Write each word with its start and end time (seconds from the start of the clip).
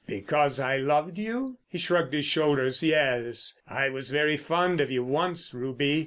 "Because 0.07 0.59
I 0.59 0.77
loved 0.77 1.19
you?" 1.19 1.57
He 1.67 1.77
shrugged 1.77 2.11
his 2.15 2.25
shoulders. 2.25 2.81
"Yes, 2.81 3.59
I 3.67 3.89
was 3.89 4.09
very 4.09 4.35
fond 4.35 4.81
of 4.81 4.89
you 4.89 5.03
once, 5.03 5.53
Ruby. 5.53 5.99